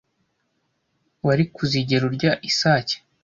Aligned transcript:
Wari 1.25 1.43
kuzigera 1.55 2.03
urya 2.09 2.31
isake? 2.49 2.95